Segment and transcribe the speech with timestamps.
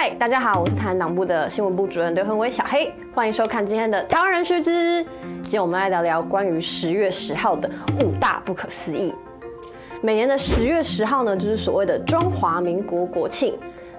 [0.00, 5.02] 嗨，大家好，我是台湾党部的新闻部主任刘恒威小黑，欢迎收看今天的台湾人须知。
[5.42, 7.68] 今天我们来聊聊关于十月十号的
[8.00, 9.12] 五大不可思议。
[10.00, 13.58] 每年的十月十号呢，就是所谓的中华民国国庆。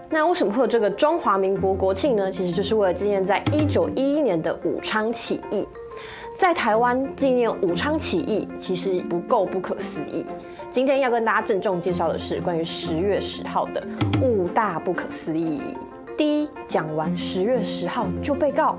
[0.09, 2.31] 那为什么会有这个中华民国国庆呢？
[2.31, 5.67] 其实就是为了纪念在一九一一年的武昌起义。
[6.39, 10.25] 在台湾纪念武昌起义，其实不够不可思议。
[10.71, 13.83] 今天要跟大家郑重介绍的是关于十月十号的
[14.21, 15.61] 五大不可思议。
[16.17, 18.77] 第一，讲完十月十号就被告。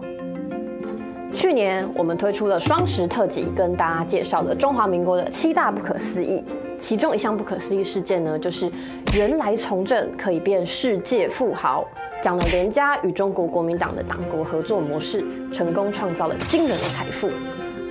[1.34, 6.42] 去年我们推出了双十特辑，跟大家介绍了中华民国的七大不可思议。
[6.80, 8.68] 其中一项不可思议事件呢，就是
[9.14, 11.86] 原来从政可以变世界富豪，
[12.22, 15.22] 讲了连家与中国国民党的党国合作模式，
[15.54, 17.28] 成功创造了惊人的财富。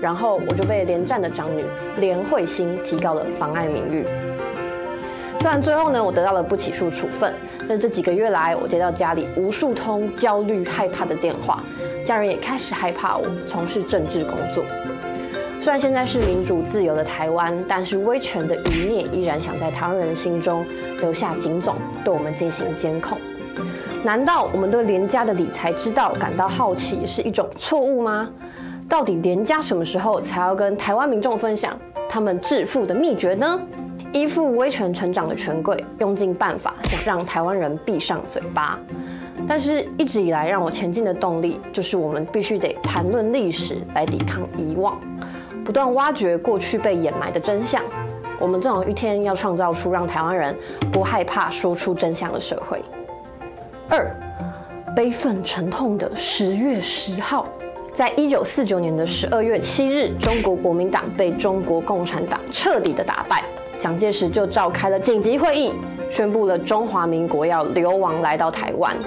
[0.01, 1.63] 然后我就被连战的长女
[1.99, 4.05] 连惠欣提告了妨碍名誉。
[5.39, 7.33] 虽然最后呢，我得到了不起诉处分，
[7.67, 11.63] 但这几个月来，我接到家里无数通焦虑、害怕的电话，
[12.05, 14.63] 家人也开始害怕我从事政治工作。
[15.61, 20.65] 虽然现在是民主自由的台湾，但是威权的余孽依然想在台湾人心中
[21.01, 23.17] 留下警总，对我们进行监控。
[24.03, 28.29] 难道我们对连家的理财之道感到好奇是一种错误吗？
[28.87, 33.59] 到底连家什么时候才要跟台湾民众分享他们致富的秘诀呢？
[34.13, 38.79] 依附威权成长的权贵，用尽办法想让台湾人闭上嘴巴。
[39.47, 44.99] 但是，一直以来让我前进的动力，就是我们必须得谈论历史来抵抗遗忘，
[45.69, 47.79] 不断挖掘过去被掩埋的真相。
[48.39, 50.57] 我们总有一天要创造出让台湾人
[50.91, 52.83] 不害怕说出真相的社会。
[53.87, 54.11] 二，
[54.95, 57.45] 悲愤沉痛的十月十号。
[57.95, 63.43] 在一九四九年的十二月七日，中国国民党被中国共产党彻底的打败，
[63.79, 65.75] 蒋介石就召开了紧急会议，
[66.09, 68.97] 宣布了中华民国要流亡来到台湾。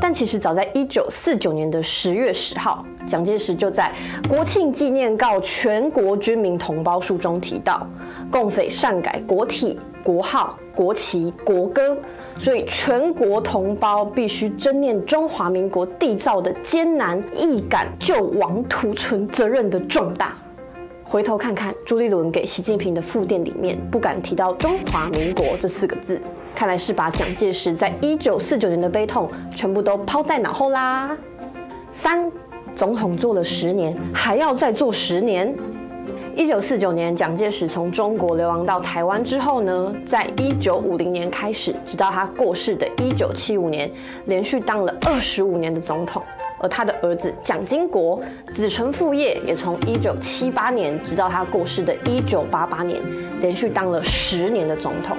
[0.00, 3.90] 但其实早在一九四九年的十月十号，蒋介石就在
[4.28, 7.86] 《国庆纪念告全国军民同胞书》中提到，
[8.30, 11.96] 共匪擅改国体、国号、国旗、国歌。
[12.38, 20.36] 所以，全国同胞必须真念中华民国缔造的艰难，亦感救亡图存责任的重大。
[21.02, 26.20] 回头看看朱立伦给习近平的复电里面，不敢提到中华民国这四个字，
[26.56, 31.14] 看来是把蒋介石在一九四九年的悲痛全部都抛在脑后啦。
[31.92, 32.32] 三，
[32.74, 35.54] 总统做了十年，还要再做十年。
[36.34, 43.90] 一九四九年，蒋介石从中国流亡到台湾之后呢，在一九五零年开始，直到他过世的一九七五年，
[44.24, 46.22] 连续当了二十五年的总统。
[46.58, 48.18] 而他的儿子蒋经国
[48.54, 52.98] 子承父业，也从一九七八年直到他过世的一九八八年，
[53.42, 55.18] 连续当了十年的总统。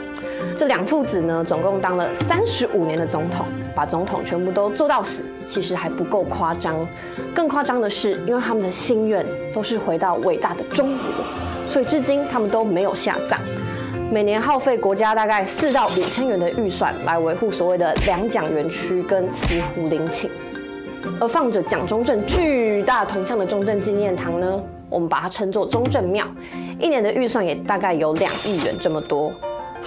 [0.56, 6.76] 这两父子呢，总共当了三十五年的总统，把总统全部都做到死，其实还不够夸张。
[7.36, 11.06] 更夸张的是，因为他们的心愿都是回到伟大的中国，
[11.70, 13.40] 所以至今他们都没有下葬。
[14.12, 20.30] 每年耗费国家大概四到五千元的预算来维护所谓的两蒋园区跟慈湖陵寝。
[21.20, 24.60] 而放着蒋中正巨大铜像的中正纪念堂呢，
[24.90, 26.26] 我们把它称作中正庙，
[26.80, 29.32] 一年的预算也大概有两亿元这么多。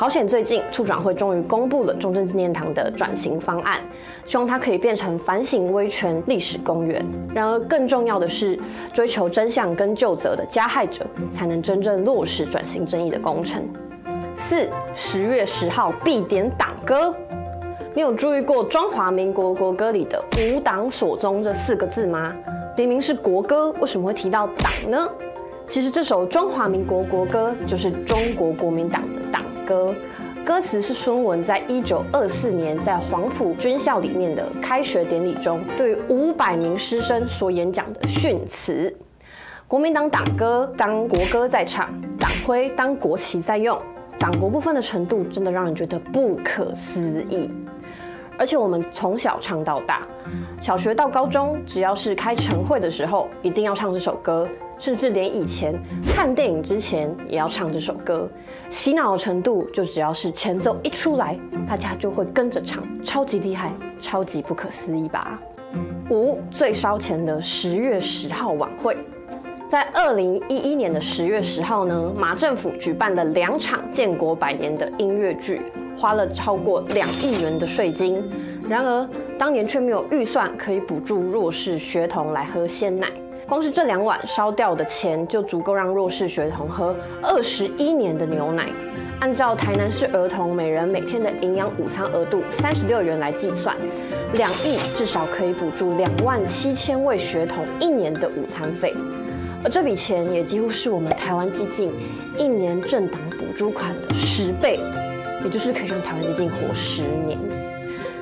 [0.01, 3.83] 好险，最近促转会终于公布了中正纪念堂的转型方案，
[4.25, 7.05] 希望它可以变成反省威权历史公园。
[7.35, 8.59] 然而，更重要的是，
[8.95, 11.05] 追求真相跟究责的加害者，
[11.37, 13.63] 才能真正落实转型正义的工程。
[14.49, 17.15] 四，十月十号必点党歌。
[17.93, 22.35] 你有注意过中华民国国歌里的“吾党所宗”这四个字吗？
[22.75, 25.07] 明明是国歌，为什么会提到党呢？
[25.67, 29.45] 其实这首中华民国国歌就是中国国民党的党。
[29.67, 29.95] 歌
[30.45, 38.93] 歌词是孙文在一九二四年在黄埔军校里面的开学典礼中，对五百名师生所演讲的训词。
[39.69, 41.89] 国民党党歌当国歌在唱，
[42.19, 43.81] 党徽当国旗在用，
[44.19, 47.49] 党国部分的程度真的让人觉得不可思议。
[48.37, 50.01] 而且我们从小唱到大，
[50.61, 54.49] 小学到高中，只要是开晨会的时候，一定要唱这首歌，
[54.81, 58.29] 甚至连以前看电影之前也要唱这首歌。
[58.71, 61.39] 洗脑程度，就只要是前奏一出来，
[61.69, 65.39] 大家就会跟着唱，超级厉害，超级不可思议吧？
[66.11, 68.97] 五，最烧钱的十月十号晚会，
[69.71, 75.61] 在二零一一年的十月十号呢，马政府举办了两场建国百年的音乐剧。
[75.99, 78.25] 花了超过两亿元的税金，
[78.67, 79.07] 然而
[79.39, 83.07] 当年却没有预算可以补助弱势学童来喝鲜奶。
[83.51, 88.71] 光是这两碗烧掉的钱，就足够让弱势学童喝二十一年的牛奶。
[89.19, 93.77] 按照台南市儿童每人每天的营养午餐额度三十六元来计算，
[94.35, 98.95] 两亿至少可以补助两万七千位学童一年的午餐费，
[99.65, 101.93] 而这笔钱也几乎是我们台湾基金
[102.39, 104.79] 一年政党补助款的十倍，
[105.45, 107.37] 也就是可以让台湾基金活十年。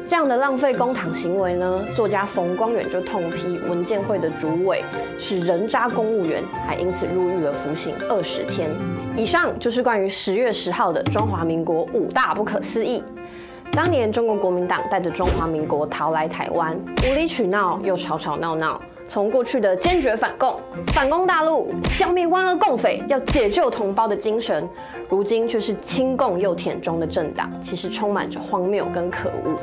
[0.09, 4.83] 这样的浪费公帑行为呢，作家冯光远就痛批文件会的主委
[5.19, 8.71] 是人渣公务员，还因此入狱了服刑二十天。
[9.19, 13.05] 以上就是关于十月十号的中华民国五大不可思议。
[13.73, 16.75] 当年中国国民党带着中华民国逃来台湾，
[17.07, 20.59] 无理取闹又吵吵闹闹，从过去的坚决反共、
[20.95, 24.67] 反攻大陆、消灭万恶共匪、要解救同胞的精神，
[25.11, 29.59] 如今却是亲共又舔中的政党，其实充满着荒谬跟可恶。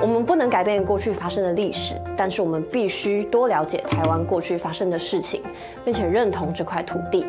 [0.00, 5.42] 我们不能改变过去发生的历史，但是我们必须多了解台湾过去发生的事情，
[5.84, 7.26] 并且认同这块土地。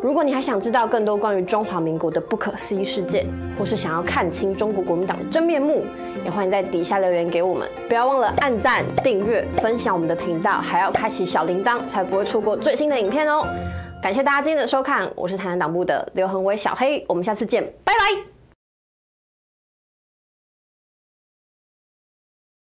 [0.00, 3.26] 如果你还想知道更多关于中华民国的不可思议事件，
[3.58, 5.84] 或是想要看清中国国民党真面目，
[6.24, 7.68] 也欢迎在底下留言给我们。
[7.88, 13.44] 不要忘了按赞、订阅、分享我们的频道，还要开启小铃铛，才不会错过最新的影片哦。
[14.00, 18.37] 感谢大家今天的收看，我是台南党部的刘恒威小黑，我们下次见，拜拜。